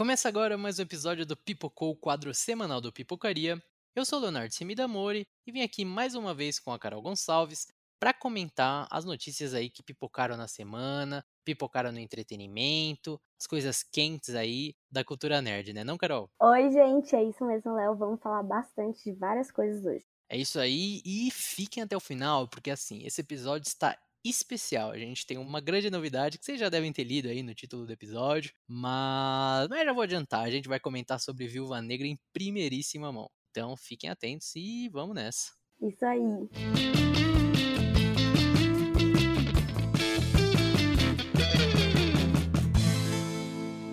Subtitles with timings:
[0.00, 3.62] Começa agora mais um episódio do Pipocou, quadro semanal do Pipocaria.
[3.94, 7.66] Eu sou Leonardo Semidamore e vim aqui mais uma vez com a Carol Gonçalves
[8.00, 14.34] para comentar as notícias aí que pipocaram na semana, pipocaram no entretenimento, as coisas quentes
[14.34, 16.30] aí da cultura nerd, né, não, Carol?
[16.40, 17.94] Oi, gente, é isso mesmo, Léo.
[17.94, 20.06] Vamos falar bastante de várias coisas hoje.
[20.30, 24.90] É isso aí e fiquem até o final, porque assim, esse episódio está especial.
[24.90, 27.86] A gente tem uma grande novidade que vocês já devem ter lido aí no título
[27.86, 32.18] do episódio, mas, mas já vou adiantar, a gente vai comentar sobre Viúva Negra em
[32.32, 33.30] primeiríssima mão.
[33.50, 35.52] Então fiquem atentos e vamos nessa.
[35.80, 36.20] Isso aí.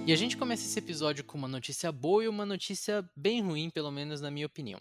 [0.08, 3.70] E a gente começa esse episódio com uma notícia boa e uma notícia bem ruim,
[3.70, 4.80] pelo menos na minha opinião.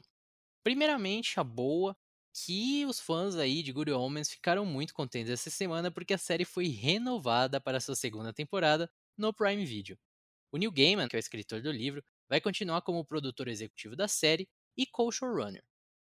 [0.62, 1.96] Primeiramente, a boa
[2.44, 6.44] que os fãs aí de Good Omens ficaram muito contentes essa semana porque a série
[6.44, 9.98] foi renovada para sua segunda temporada no Prime Video.
[10.52, 14.06] O Neil Gaiman, que é o escritor do livro, vai continuar como produtor executivo da
[14.06, 15.64] série e co-showrunner.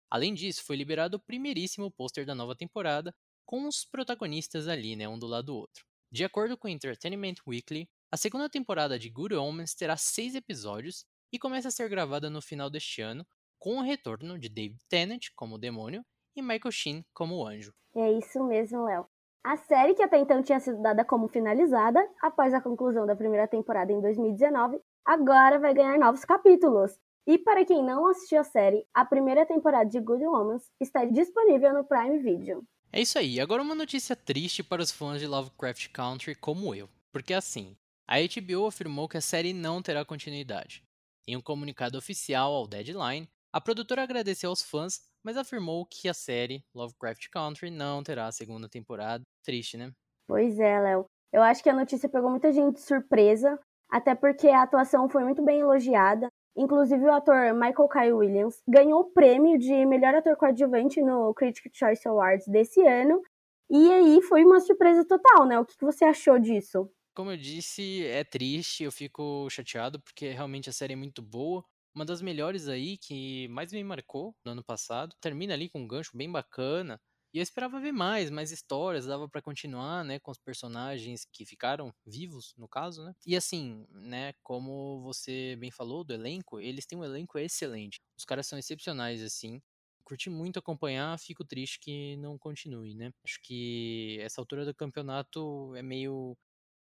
[0.09, 3.13] Além disso, foi liberado o primeiríssimo pôster da nova temporada,
[3.45, 5.85] com os protagonistas ali, né, um do lado do outro.
[6.09, 11.05] De acordo com o Entertainment Weekly, a segunda temporada de Good Omens terá seis episódios
[11.31, 13.27] e começa a ser gravada no final deste ano,
[13.59, 17.73] com o retorno de David Tennant como demônio e Michael Sheen como o anjo.
[17.95, 19.05] É isso mesmo, Léo.
[19.43, 23.47] A série, que até então tinha sido dada como finalizada, após a conclusão da primeira
[23.47, 26.91] temporada em 2019, agora vai ganhar novos capítulos.
[27.25, 31.73] E para quem não assistiu a série, a primeira temporada de Good Omens está disponível
[31.73, 32.63] no Prime Video.
[32.93, 33.39] É isso aí.
[33.39, 36.89] Agora uma notícia triste para os fãs de Lovecraft Country como eu.
[37.11, 37.75] Porque assim,
[38.07, 40.83] a HBO afirmou que a série não terá continuidade.
[41.27, 46.13] Em um comunicado oficial ao Deadline, a produtora agradeceu aos fãs mas afirmou que a
[46.13, 49.23] série Lovecraft Country não terá a segunda temporada.
[49.43, 49.91] Triste, né?
[50.27, 51.05] Pois é, Léo.
[51.31, 55.23] Eu acho que a notícia pegou muita gente de surpresa, até porque a atuação foi
[55.23, 56.27] muito bem elogiada.
[56.55, 61.71] Inclusive, o ator Michael Kyle Williams ganhou o prêmio de melhor ator coadjuvante no Critics'
[61.73, 63.21] Choice Awards desse ano.
[63.69, 65.57] E aí foi uma surpresa total, né?
[65.57, 66.89] O que você achou disso?
[67.15, 71.63] Como eu disse, é triste, eu fico chateado porque realmente a série é muito boa.
[71.93, 75.15] Uma das melhores aí que mais me marcou no ano passado.
[75.19, 76.99] Termina ali com um gancho bem bacana.
[77.33, 81.45] E eu esperava ver mais, mais histórias, dava para continuar, né, com os personagens que
[81.45, 83.13] ficaram vivos, no caso, né?
[83.25, 88.01] E assim, né, como você bem falou do elenco, eles têm um elenco excelente.
[88.17, 89.61] Os caras são excepcionais, assim.
[90.03, 93.11] Curti muito acompanhar, fico triste que não continue, né?
[93.23, 96.37] Acho que essa altura do campeonato é meio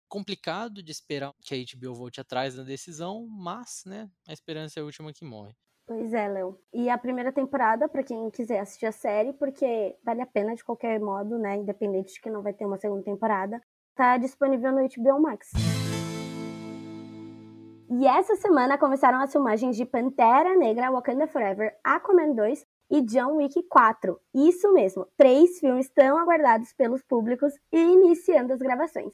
[0.09, 4.81] complicado de esperar que a HBO volte atrás da decisão, mas, né, a esperança é
[4.81, 5.55] a última que morre.
[5.87, 6.59] Pois é, Léo.
[6.73, 10.63] E a primeira temporada, para quem quiser assistir a série, porque vale a pena de
[10.63, 13.61] qualquer modo, né, independente de que não vai ter uma segunda temporada,
[13.95, 15.51] tá disponível no HBO Max.
[17.91, 23.37] E essa semana começaram as filmagens de Pantera Negra, Wakanda Forever, Aquaman 2 e John
[23.37, 24.19] Wick 4.
[24.33, 29.11] Isso mesmo, três filmes tão aguardados pelos públicos e iniciando as gravações.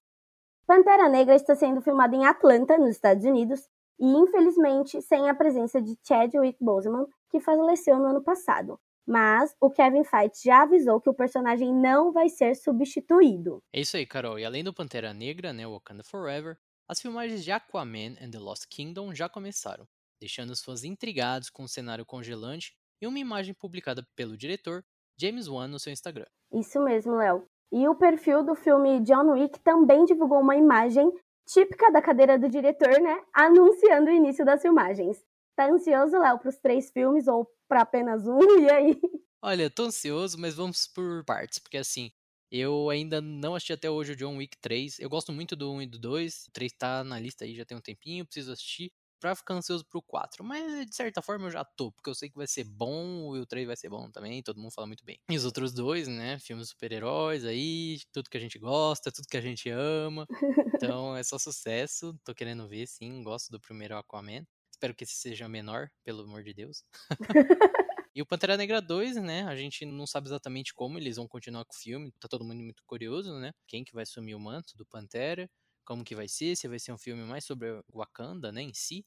[0.68, 3.62] Pantera Negra está sendo filmada em Atlanta, nos Estados Unidos,
[4.00, 8.80] e infelizmente sem a presença de Chadwick Boseman, que faleceu no ano passado.
[9.08, 13.62] Mas o Kevin Feige já avisou que o personagem não vai ser substituído.
[13.72, 14.40] É isso aí, Carol.
[14.40, 16.58] E além do Pantera Negra, né, Wakanda Forever,
[16.90, 19.88] as filmagens de Aquaman and the Lost Kingdom já começaram,
[20.20, 24.84] deixando os fãs intrigados com o um cenário congelante e uma imagem publicada pelo diretor
[25.16, 26.26] James Wan no seu Instagram.
[26.52, 27.47] Isso mesmo, Léo.
[27.72, 31.12] E o perfil do filme John Wick também divulgou uma imagem
[31.48, 33.22] típica da cadeira do diretor, né?
[33.34, 35.24] Anunciando o início das filmagens.
[35.56, 38.40] Tá ansioso, Léo, para os três filmes ou para apenas um?
[38.62, 39.00] E aí?
[39.42, 42.12] Olha, tô ansioso, mas vamos por partes, porque assim,
[42.52, 45.00] eu ainda não assisti até hoje o John Wick 3.
[45.00, 46.46] Eu gosto muito do 1 e do 2.
[46.47, 48.92] O 3 tá na lista aí já tem um tempinho, preciso assistir
[49.25, 50.44] pra ficar ansioso pro 4.
[50.44, 53.40] Mas de certa forma eu já tô, porque eu sei que vai ser bom e
[53.40, 55.19] o 3 vai ser bom também, todo mundo fala muito bem.
[55.28, 56.38] E os outros dois, né?
[56.38, 60.28] Filmes super-heróis aí, tudo que a gente gosta, tudo que a gente ama.
[60.75, 62.16] Então é só sucesso.
[62.24, 63.24] Tô querendo ver, sim.
[63.24, 64.46] Gosto do primeiro Aquaman.
[64.72, 66.84] Espero que esse seja menor, pelo amor de Deus.
[68.17, 69.44] E o Pantera Negra 2, né?
[69.44, 72.14] A gente não sabe exatamente como eles vão continuar com o filme.
[72.17, 73.52] Tá todo mundo muito curioso, né?
[73.67, 75.50] Quem que vai assumir o manto do Pantera
[75.85, 79.05] como que vai ser, se vai ser um filme mais sobre Wakanda, né, em si.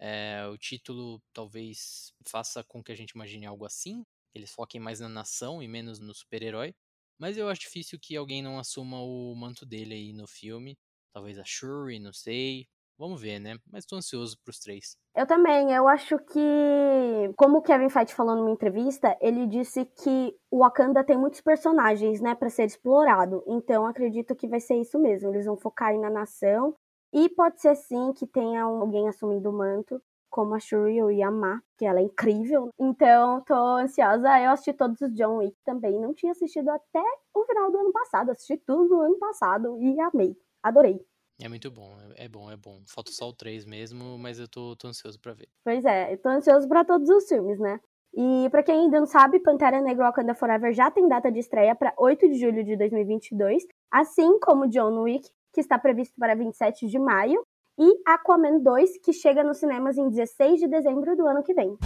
[0.00, 4.02] É, o título talvez faça com que a gente imagine algo assim,
[4.34, 6.74] eles foquem mais na nação e menos no super-herói.
[7.18, 10.78] Mas eu acho difícil que alguém não assuma o manto dele aí no filme.
[11.12, 12.66] Talvez a Shuri, não sei.
[12.98, 13.56] Vamos ver, né?
[13.70, 14.96] Mas tô ansioso pros três.
[15.16, 15.72] Eu também.
[15.72, 21.04] Eu acho que, como o Kevin Feige falou numa entrevista, ele disse que o Wakanda
[21.04, 23.42] tem muitos personagens, né, para ser explorado.
[23.46, 25.30] Então acredito que vai ser isso mesmo.
[25.30, 26.74] Eles vão focar aí na nação
[27.12, 31.62] E pode ser sim que tenha alguém assumindo o manto, como a Shuri ou Yama,
[31.76, 32.70] que ela é incrível.
[32.78, 34.40] Então, tô ansiosa.
[34.40, 36.00] Eu assisti todos os John Wick também.
[36.00, 37.02] Não tinha assistido até
[37.34, 38.30] o final do ano passado.
[38.30, 40.36] Assisti tudo no ano passado e amei.
[40.62, 41.04] Adorei.
[41.42, 42.82] É muito bom, é, é bom, é bom.
[42.86, 45.48] Falta só o 3 mesmo, mas eu tô, tô ansioso para ver.
[45.64, 47.80] Pois é, eu tô ansioso para todos os filmes, né?
[48.12, 51.74] E para quem ainda não sabe, Pantera Negra Wakanda Forever já tem data de estreia
[51.74, 56.86] para 8 de julho de 2022, assim como John Wick, que está previsto para 27
[56.86, 57.42] de maio,
[57.78, 61.76] e Aquaman 2, que chega nos cinemas em 16 de dezembro do ano que vem.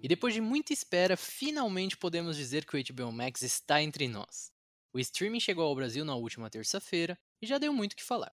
[0.00, 4.52] E depois de muita espera, finalmente podemos dizer que o HBO Max está entre nós.
[4.92, 8.32] O streaming chegou ao Brasil na última terça-feira e já deu muito o que falar.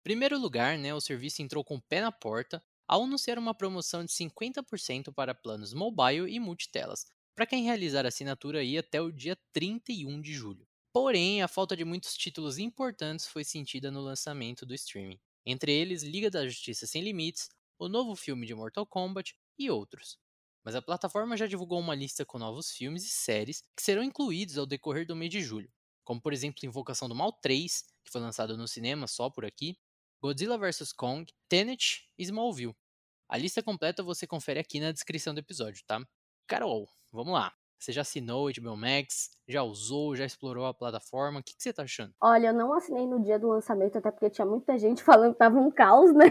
[0.00, 3.54] Em primeiro lugar, né, o serviço entrou com o pé na porta ao anunciar uma
[3.54, 9.00] promoção de 50% para planos mobile e multitelas, para quem realizar a assinatura aí até
[9.00, 10.66] o dia 31 de julho.
[10.98, 16.02] Porém, a falta de muitos títulos importantes foi sentida no lançamento do streaming, entre eles
[16.02, 20.18] Liga da Justiça Sem Limites, o novo filme de Mortal Kombat e outros.
[20.64, 24.56] Mas a plataforma já divulgou uma lista com novos filmes e séries que serão incluídos
[24.56, 25.70] ao decorrer do mês de julho,
[26.02, 29.78] como por exemplo Invocação do Mal 3, que foi lançado no cinema só por aqui,
[30.18, 32.74] Godzilla vs Kong, Tenet e Smallville.
[33.28, 36.02] A lista completa você confere aqui na descrição do episódio, tá?
[36.46, 37.54] Carol, vamos lá.
[37.78, 39.30] Você já assinou o HBO Max?
[39.48, 40.16] Já usou?
[40.16, 41.40] Já explorou a plataforma?
[41.40, 42.12] O que, que, você tá achando?
[42.20, 45.38] Olha, eu não assinei no dia do lançamento, até porque tinha muita gente falando que
[45.38, 46.26] tava um caos, né?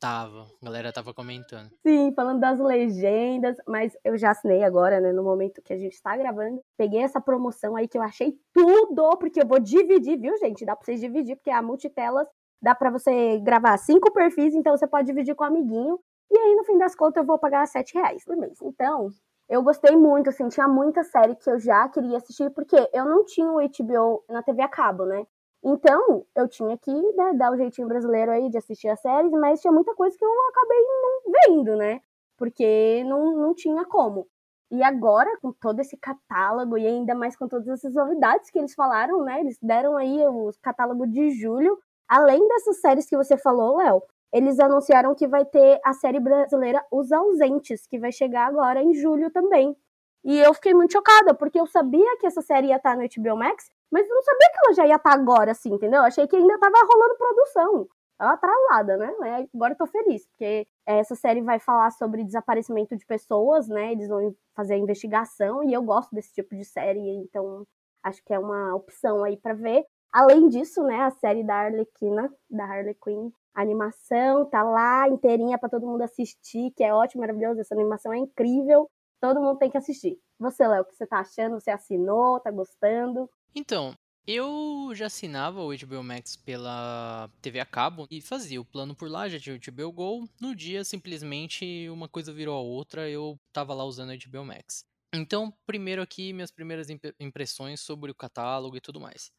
[0.00, 1.70] Tava, a galera tava comentando.
[1.84, 6.00] Sim, falando das legendas, mas eu já assinei agora, né, no momento que a gente
[6.00, 6.62] tá gravando.
[6.76, 10.64] Peguei essa promoção aí que eu achei tudo, porque eu vou dividir, viu, gente?
[10.64, 12.28] Dá pra vocês dividir, porque a multitelas
[12.62, 15.98] dá para você gravar cinco perfis, então você pode dividir com um amiguinho.
[16.30, 18.58] E aí, no fim das contas, eu vou pagar sete reais por mês.
[18.62, 19.08] Então,
[19.48, 23.24] eu gostei muito, assim, tinha muita série que eu já queria assistir, porque eu não
[23.24, 25.26] tinha o HBO na TV a cabo, né?
[25.64, 29.60] Então, eu tinha que né, dar o jeitinho brasileiro aí de assistir as séries, mas
[29.60, 32.00] tinha muita coisa que eu acabei não vendo, né?
[32.36, 34.26] Porque não, não tinha como.
[34.70, 38.74] E agora, com todo esse catálogo, e ainda mais com todas essas novidades que eles
[38.74, 39.40] falaram, né?
[39.40, 41.78] Eles deram aí o catálogo de julho.
[42.06, 44.02] Além dessas séries que você falou, Léo,
[44.32, 48.94] eles anunciaram que vai ter a série brasileira Os Ausentes, que vai chegar agora em
[48.94, 49.76] julho também.
[50.24, 53.36] E eu fiquei muito chocada, porque eu sabia que essa série ia estar no HBO
[53.36, 56.02] Max, mas eu não sabia que ela já ia estar agora, assim, entendeu?
[56.02, 57.88] Achei que ainda estava rolando produção.
[58.20, 59.14] Ela atrasada, né?
[59.54, 63.92] Agora eu tô feliz, porque essa série vai falar sobre desaparecimento de pessoas, né?
[63.92, 67.64] Eles vão fazer a investigação e eu gosto desse tipo de série, então
[68.02, 69.84] acho que é uma opção aí para ver.
[70.12, 75.58] Além disso, né, a série da Arlequina, da Harley Quinn, a animação tá lá inteirinha
[75.58, 78.90] para todo mundo assistir, que é ótimo, maravilhoso, essa animação é incrível.
[79.20, 80.18] Todo mundo tem que assistir.
[80.38, 81.60] Você, Léo, o que você tá achando?
[81.60, 82.38] Você assinou?
[82.40, 83.28] Tá gostando?
[83.54, 83.94] Então,
[84.26, 89.10] eu já assinava o HBO Max pela TV a cabo e fazia o plano por
[89.10, 90.28] lá, já tinha o HBO Go.
[90.40, 94.84] No dia, simplesmente, uma coisa virou a outra, eu tava lá usando o HBO Max.
[95.14, 96.88] Então, primeiro aqui, minhas primeiras
[97.18, 99.32] impressões sobre o catálogo e tudo mais.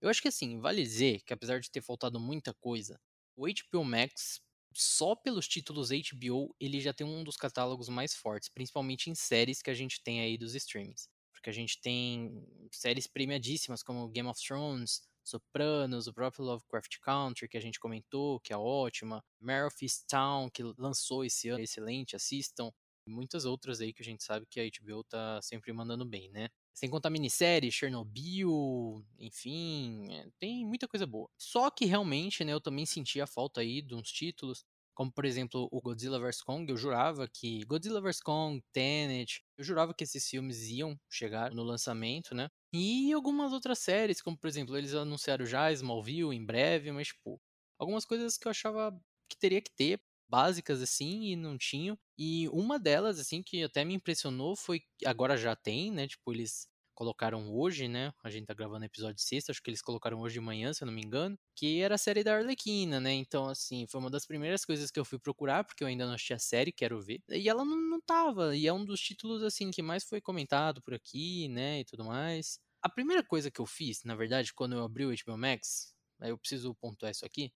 [0.00, 3.00] Eu acho que assim, vale dizer que apesar de ter faltado muita coisa,
[3.36, 4.40] o HBO Max,
[4.74, 9.62] só pelos títulos HBO, ele já tem um dos catálogos mais fortes, principalmente em séries
[9.62, 11.08] que a gente tem aí dos streamings.
[11.32, 17.48] Porque a gente tem séries premiadíssimas como Game of Thrones, Sopranos, o próprio Lovecraft Country,
[17.48, 19.24] que a gente comentou, que é ótima,
[19.66, 19.76] of
[20.06, 22.70] Town, que lançou esse ano, excelente, assistam.
[23.06, 26.30] E muitas outras aí que a gente sabe que a HBO tá sempre mandando bem,
[26.30, 26.48] né?
[26.78, 31.26] Sem contar minissérie, Chernobyl, enfim, é, tem muita coisa boa.
[31.38, 34.62] Só que realmente, né, eu também senti a falta aí de uns títulos,
[34.94, 39.64] como por exemplo o Godzilla vs Kong, eu jurava que Godzilla vs Kong, Tenet, eu
[39.64, 42.50] jurava que esses filmes iam chegar no lançamento, né?
[42.74, 47.40] E algumas outras séries, como por exemplo, eles anunciaram já Smallville em breve, mas tipo,
[47.78, 48.92] algumas coisas que eu achava
[49.30, 51.98] que teria que ter básicas assim e não tinham.
[52.18, 56.06] E uma delas assim que até me impressionou foi agora já tem, né?
[56.08, 58.12] Tipo, eles colocaram hoje, né?
[58.24, 60.86] A gente tá gravando episódio sexta, acho que eles colocaram hoje de manhã, se eu
[60.86, 63.12] não me engano, que era a série da Arlequina, né?
[63.12, 66.14] Então, assim, foi uma das primeiras coisas que eu fui procurar, porque eu ainda não
[66.14, 67.20] assisti a série, quero ver.
[67.30, 70.82] E ela não, não tava, e é um dos títulos, assim, que mais foi comentado
[70.82, 71.80] por aqui, né?
[71.80, 72.58] E tudo mais.
[72.82, 76.30] A primeira coisa que eu fiz, na verdade, quando eu abri o HBO Max, aí
[76.30, 77.52] eu preciso pontuar isso aqui,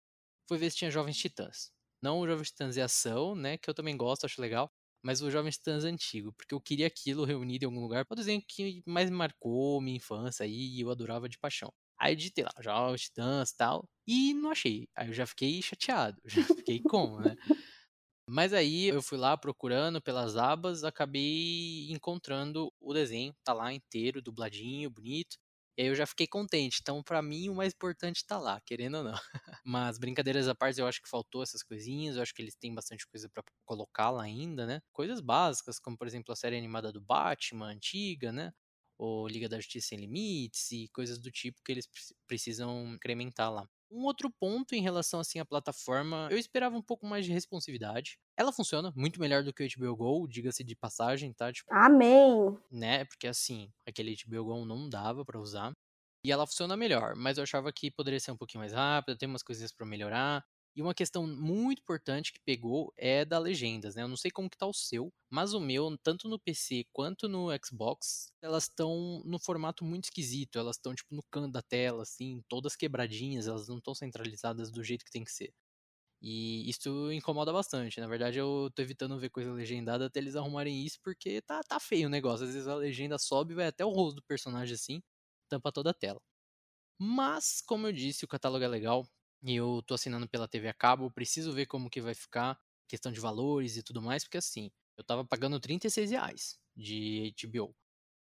[0.46, 1.72] foi ver se tinha Jovens Titãs.
[2.02, 3.58] Não o Jovens Titãs e Ação, né?
[3.58, 4.70] Que eu também gosto, acho legal.
[5.02, 8.06] Mas o Jovens Titãs antigo, porque eu queria aquilo reunido em algum lugar.
[8.10, 11.72] O desenho que mais me marcou minha infância aí e eu adorava de paixão.
[11.98, 14.88] Aí digitei lá, Jovens Titãs e tal, e não achei.
[14.96, 17.36] Aí eu já fiquei chateado, já fiquei como, né?
[18.28, 24.22] Mas aí eu fui lá procurando pelas abas, acabei encontrando o desenho, tá lá inteiro,
[24.22, 25.36] dubladinho, bonito.
[25.76, 26.78] E aí eu já fiquei contente.
[26.80, 29.14] Então, para mim, o mais importante tá lá, querendo ou não.
[29.64, 32.16] Mas brincadeiras à parte, eu acho que faltou essas coisinhas.
[32.16, 34.80] Eu acho que eles têm bastante coisa para colocar lá ainda, né?
[34.92, 38.52] Coisas básicas, como por exemplo a série animada do Batman, antiga, né?
[38.98, 41.88] Ou Liga da Justiça Sem Limites e coisas do tipo que eles
[42.26, 43.66] precisam incrementar lá.
[43.90, 48.18] Um outro ponto em relação assim à plataforma, eu esperava um pouco mais de responsividade.
[48.36, 51.52] Ela funciona muito melhor do que o HBO Go, diga-se de passagem, tá?
[51.52, 52.58] Tipo, Amém.
[52.70, 53.04] Né?
[53.04, 55.72] Porque assim, aquele HBO Go não dava para usar.
[56.22, 59.28] E ela funciona melhor, mas eu achava que poderia ser um pouquinho mais rápida, tem
[59.28, 60.44] umas coisinhas para melhorar.
[60.76, 64.02] E uma questão muito importante que pegou é da legendas, né?
[64.02, 67.28] Eu não sei como que tá o seu, mas o meu, tanto no PC quanto
[67.28, 70.58] no Xbox, elas estão no formato muito esquisito.
[70.58, 74.84] Elas estão tipo no canto da tela, assim, todas quebradinhas, elas não estão centralizadas do
[74.84, 75.52] jeito que tem que ser.
[76.22, 77.98] E isso incomoda bastante.
[78.00, 81.80] Na verdade, eu tô evitando ver coisa legendada até eles arrumarem isso, porque tá, tá
[81.80, 82.46] feio o negócio.
[82.46, 85.02] Às vezes a legenda sobe e vai até o rosto do personagem assim,
[85.50, 86.22] tampa toda a tela.
[86.98, 89.06] Mas, como eu disse, o catálogo é legal
[89.42, 93.10] e eu tô assinando pela TV a cabo, preciso ver como que vai ficar, questão
[93.12, 97.74] de valores e tudo mais, porque assim, eu tava pagando 36 reais de HBO.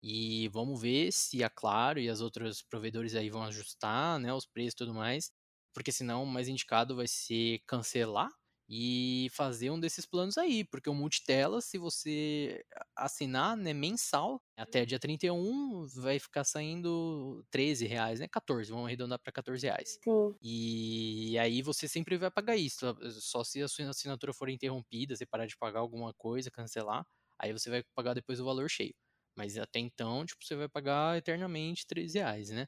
[0.03, 4.47] E vamos ver se a Claro e as outras provedores aí vão ajustar, né, os
[4.47, 5.33] preços e tudo mais,
[5.75, 8.29] porque senão o mais indicado vai ser cancelar
[8.69, 12.65] e fazer um desses planos aí, porque o multitela, se você
[12.97, 19.19] assinar, né, mensal, até dia 31, vai ficar saindo 13 reais, né, 14, vamos arredondar
[19.21, 19.99] para 14 reais.
[20.05, 20.39] Sim.
[20.41, 22.87] E aí você sempre vai pagar isso,
[23.21, 27.07] só se a sua assinatura for interrompida, você parar de pagar alguma coisa, cancelar,
[27.39, 28.95] aí você vai pagar depois o valor cheio.
[29.37, 32.67] Mas até então, tipo, você vai pagar eternamente 13 reais, né?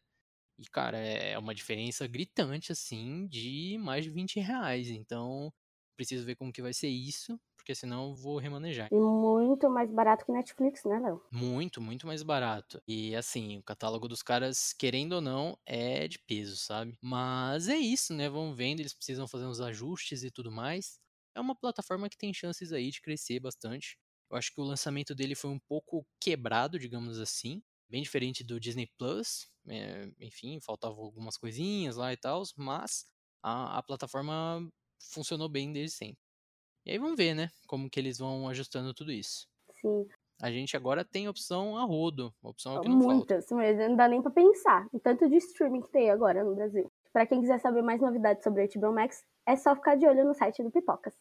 [0.58, 4.88] E, cara, é uma diferença gritante, assim, de mais de 20 reais.
[4.90, 5.52] Então,
[5.94, 8.90] preciso ver como que vai ser isso, porque senão eu vou remanejar.
[8.90, 11.22] E muito mais barato que Netflix, né, Léo?
[11.30, 12.80] Muito, muito mais barato.
[12.86, 16.96] E assim, o catálogo dos caras, querendo ou não, é de peso, sabe?
[17.02, 18.28] Mas é isso, né?
[18.28, 21.00] Vamos vendo, eles precisam fazer uns ajustes e tudo mais.
[21.34, 23.98] É uma plataforma que tem chances aí de crescer bastante.
[24.30, 27.60] Eu acho que o lançamento dele foi um pouco quebrado, digamos assim.
[27.88, 29.48] Bem diferente do Disney Plus.
[29.66, 33.06] É, enfim, faltavam algumas coisinhas lá e tal, mas
[33.42, 34.70] a, a plataforma
[35.12, 36.18] funcionou bem desde sempre.
[36.86, 37.50] E aí vamos ver, né?
[37.66, 39.46] Como que eles vão ajustando tudo isso.
[39.80, 40.06] Sim.
[40.40, 42.34] A gente agora tem opção a rodo.
[42.42, 43.54] Opção que não Muitas, falta.
[43.54, 44.86] mas não dá nem pra pensar.
[44.92, 46.90] O tanto de streaming que tem agora no Brasil.
[47.12, 50.24] Para quem quiser saber mais novidades sobre a HBO Max, é só ficar de olho
[50.24, 51.14] no site do Pipocas.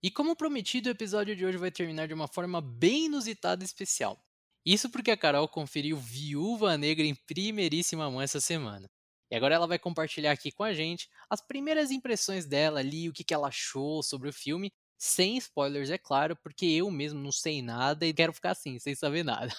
[0.00, 3.66] E como prometido, o episódio de hoje vai terminar de uma forma bem inusitada e
[3.66, 4.16] especial.
[4.64, 8.88] Isso porque a Carol conferiu Viúva Negra em primeiríssima mão essa semana.
[9.30, 13.12] E agora ela vai compartilhar aqui com a gente as primeiras impressões dela ali, o
[13.12, 17.30] que, que ela achou sobre o filme, sem spoilers, é claro, porque eu mesmo não
[17.30, 19.52] sei nada e quero ficar assim, sem saber nada.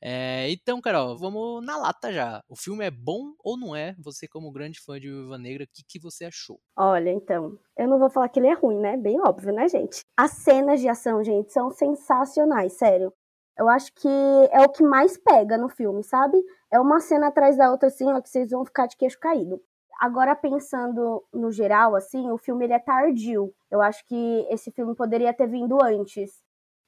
[0.00, 2.42] é, então, Carol, vamos na lata já.
[2.48, 3.94] O filme é bom ou não é?
[3.98, 6.58] Você, como grande fã de Viúva Negra, o que, que você achou?
[6.76, 8.96] Olha, então, eu não vou falar que ele é ruim, né?
[8.96, 10.00] Bem óbvio, né, gente?
[10.16, 13.12] As cenas de ação, gente, são sensacionais, sério.
[13.60, 14.08] Eu acho que
[14.52, 16.42] é o que mais pega no filme, sabe?
[16.72, 19.60] É uma cena atrás da outra, assim, ó, que vocês vão ficar de queixo caído.
[20.00, 23.52] Agora, pensando no geral, assim, o filme ele é tardio.
[23.70, 26.42] Eu acho que esse filme poderia ter vindo antes.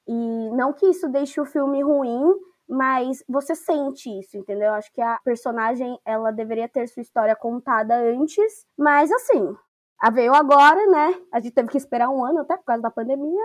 [0.07, 2.33] E não que isso deixe o filme ruim,
[2.67, 4.69] mas você sente isso, entendeu?
[4.69, 9.55] Eu acho que a personagem, ela deveria ter sua história contada antes, mas assim,
[10.01, 11.21] a veio agora, né?
[11.31, 13.43] A gente teve que esperar um ano até por causa da pandemia.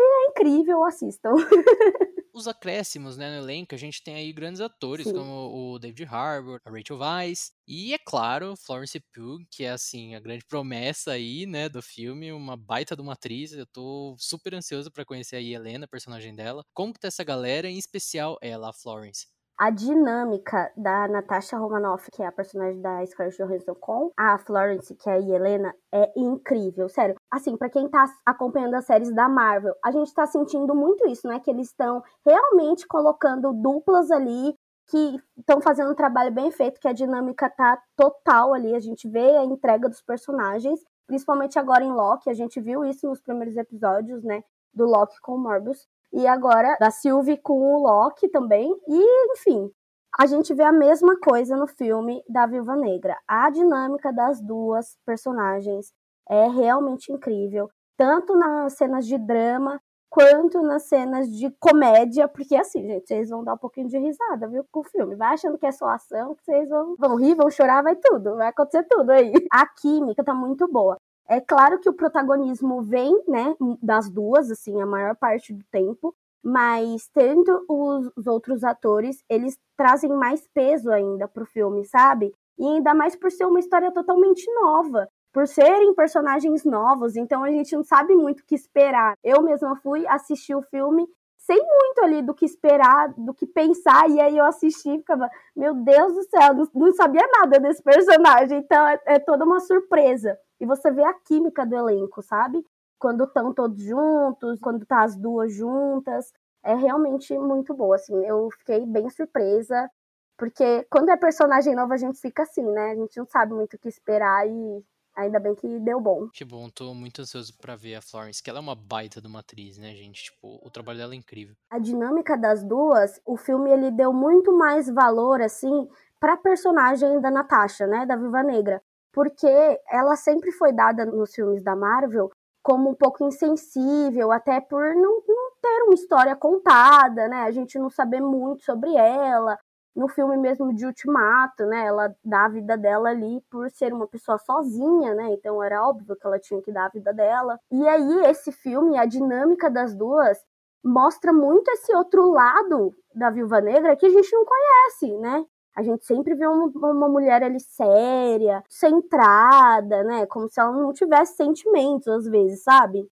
[0.00, 1.34] É incrível, assistam.
[2.32, 5.12] Os acréscimos, né, no elenco, a gente tem aí grandes atores, Sim.
[5.12, 10.14] como o David Harbour, a Rachel Weisz, e, é claro, Florence Pugh, que é, assim,
[10.14, 14.54] a grande promessa aí, né, do filme, uma baita de uma atriz, eu tô super
[14.54, 16.64] ansioso para conhecer aí a Helena, a personagem dela.
[16.74, 19.26] Como que tá essa galera, em especial ela, a Florence?
[19.58, 24.94] A dinâmica da Natasha Romanoff, que é a personagem da Scarlett Johansson, com a Florence,
[24.94, 27.16] que é a Helena, é incrível, sério.
[27.28, 31.26] Assim, para quem tá acompanhando as séries da Marvel, a gente tá sentindo muito isso,
[31.26, 31.40] né?
[31.40, 34.54] Que eles estão realmente colocando duplas ali
[34.88, 39.06] que estão fazendo um trabalho bem feito, que a dinâmica tá total ali, a gente
[39.08, 43.56] vê a entrega dos personagens, principalmente agora em Loki, a gente viu isso nos primeiros
[43.56, 48.70] episódios, né, do Loki com Morbius, e agora da Sylvie com o Loki também.
[48.88, 49.70] E, enfim,
[50.18, 53.16] a gente vê a mesma coisa no filme da Viúva Negra.
[53.26, 55.92] A dinâmica das duas personagens
[56.28, 62.82] é realmente incrível, tanto nas cenas de drama quanto nas cenas de comédia, porque assim,
[62.86, 65.14] gente, vocês vão dar um pouquinho de risada, viu, com o filme.
[65.14, 68.36] Vai achando que é só ação, que vocês vão, vão rir, vão chorar, vai tudo,
[68.36, 69.32] vai acontecer tudo aí.
[69.52, 70.98] A química tá muito boa.
[71.28, 76.14] É claro que o protagonismo vem, né, das duas, assim, a maior parte do tempo,
[76.42, 82.32] Mas tendo os, os outros atores, eles trazem mais peso ainda pro filme, sabe?
[82.58, 87.50] E ainda mais por ser uma história totalmente nova por serem personagens novos, então a
[87.50, 89.14] gente não sabe muito o que esperar.
[89.22, 91.06] Eu mesma fui assistir o filme
[91.48, 95.30] sem muito ali do que esperar, do que pensar, e aí eu assisti e ficava,
[95.56, 99.58] meu Deus do céu, não, não sabia nada desse personagem, então é, é, toda uma
[99.58, 100.38] surpresa.
[100.60, 102.62] E você vê a química do elenco, sabe?
[102.98, 106.30] Quando estão todos juntos, quando tá as duas juntas,
[106.62, 109.90] é realmente muito boa, assim, eu fiquei bem surpresa,
[110.36, 112.90] porque quando é personagem novo a gente fica assim, né?
[112.90, 114.84] A gente não sabe muito o que esperar e
[115.18, 116.28] Ainda bem que deu bom.
[116.32, 119.26] Que bom, tô muito ansioso para ver a Florence, que ela é uma baita de
[119.26, 120.22] uma atriz, né, gente?
[120.22, 121.56] Tipo, o trabalho dela é incrível.
[121.68, 125.88] A dinâmica das duas, o filme ele deu muito mais valor assim
[126.20, 128.80] para personagem da Natasha, né, da Viva Negra,
[129.12, 129.48] porque
[129.90, 132.30] ela sempre foi dada nos filmes da Marvel
[132.62, 137.42] como um pouco insensível, até por não, não ter uma história contada, né?
[137.42, 139.58] A gente não saber muito sobre ela,
[139.98, 141.86] no filme mesmo de Ultimato, né?
[141.86, 145.32] Ela dá a vida dela ali por ser uma pessoa sozinha, né?
[145.32, 147.58] Então era óbvio que ela tinha que dar a vida dela.
[147.70, 150.38] E aí esse filme, a dinâmica das duas
[150.84, 155.44] mostra muito esse outro lado da Viúva Negra que a gente não conhece, né?
[155.74, 160.26] A gente sempre vê uma, uma mulher ali séria, centrada, né?
[160.26, 163.04] Como se ela não tivesse sentimentos às vezes, sabe?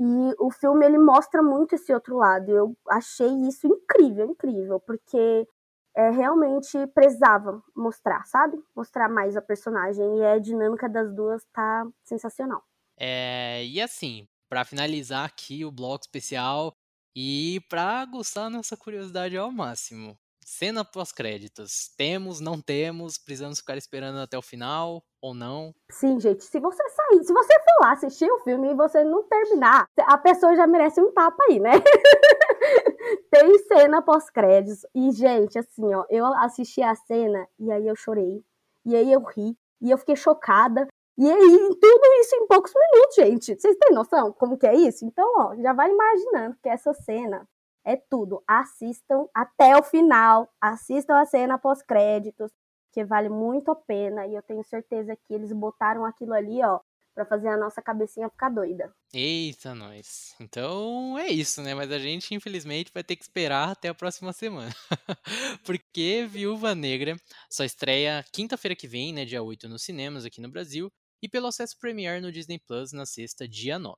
[0.00, 2.50] E o filme ele mostra muito esse outro lado.
[2.50, 5.46] Eu achei isso incrível, incrível, porque
[5.94, 8.58] é, realmente precisava mostrar, sabe?
[8.74, 10.18] Mostrar mais a personagem.
[10.18, 12.62] E a dinâmica das duas tá sensacional.
[12.98, 16.72] É, e assim, para finalizar aqui o bloco especial
[17.16, 20.16] e para aguçar nossa curiosidade ao máximo.
[20.44, 21.88] Cena pós-créditos.
[21.96, 23.16] Temos, não temos?
[23.16, 25.72] Precisamos ficar esperando até o final ou não?
[25.90, 26.44] Sim, gente.
[26.44, 30.18] Se você sair, se você for lá assistir o filme e você não terminar, a
[30.18, 31.72] pessoa já merece um tapa aí, né?
[33.30, 34.86] Tem cena pós-créditos.
[34.94, 38.44] E, gente, assim, ó, eu assisti a cena e aí eu chorei.
[38.84, 39.56] E aí eu ri.
[39.80, 40.86] E eu fiquei chocada.
[41.18, 43.60] E aí, tudo isso em poucos minutos, gente.
[43.60, 45.04] Vocês têm noção como que é isso?
[45.04, 47.46] Então, ó, já vai imaginando que essa cena
[47.84, 48.42] é tudo.
[48.46, 52.50] Assistam até o final, assistam a cena pós-créditos,
[52.92, 54.26] que vale muito a pena.
[54.26, 56.80] E eu tenho certeza que eles botaram aquilo ali, ó,
[57.14, 58.92] para fazer a nossa cabecinha ficar doida.
[59.12, 60.34] Eita, nós.
[60.40, 61.74] Então é isso, né?
[61.74, 64.74] Mas a gente, infelizmente, vai ter que esperar até a próxima semana.
[65.64, 67.16] Porque Viúva Negra
[67.50, 69.24] só estreia quinta-feira que vem, né?
[69.24, 70.90] Dia 8 nos cinemas aqui no Brasil.
[71.22, 73.96] E pelo acesso Premiere no Disney Plus na sexta, dia 9.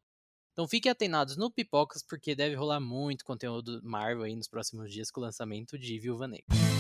[0.53, 5.11] Então fiquem atenados no Pipocas, porque deve rolar muito conteúdo Marvel aí nos próximos dias
[5.11, 6.74] com o lançamento de Viúva Negra.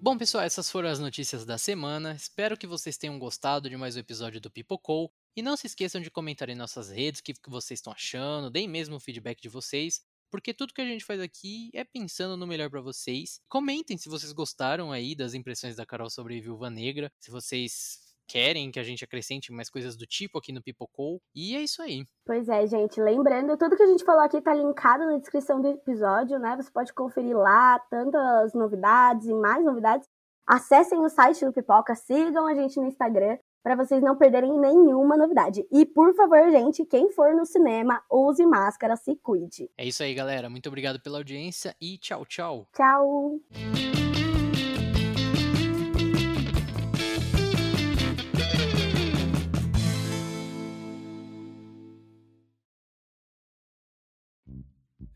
[0.00, 2.14] Bom, pessoal, essas foram as notícias da semana.
[2.14, 5.12] Espero que vocês tenham gostado de mais um episódio do Pipocou.
[5.34, 8.68] E não se esqueçam de comentar em nossas redes o que vocês estão achando, deem
[8.68, 12.46] mesmo o feedback de vocês, porque tudo que a gente faz aqui é pensando no
[12.46, 13.40] melhor para vocês.
[13.48, 18.70] Comentem se vocês gostaram aí das impressões da Carol sobre Viúva Negra, se vocês querem
[18.70, 21.20] que a gente acrescente mais coisas do tipo aqui no Pipocou.
[21.34, 22.04] E é isso aí.
[22.26, 23.00] Pois é, gente.
[23.00, 26.54] Lembrando, tudo que a gente falou aqui tá linkado na descrição do episódio, né?
[26.56, 30.06] Você pode conferir lá tantas novidades e mais novidades.
[30.46, 35.16] Acessem o site do Pipoca, sigam a gente no Instagram para vocês não perderem nenhuma
[35.16, 35.66] novidade.
[35.70, 39.70] E por favor, gente, quem for no cinema, use máscara, se cuide.
[39.76, 40.48] É isso aí, galera.
[40.48, 42.66] Muito obrigado pela audiência e tchau, tchau.
[42.74, 43.40] Tchau.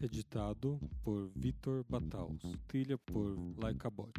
[0.03, 2.43] Editado por Vitor Bataus.
[2.67, 4.13] Trilha por Laika Bot.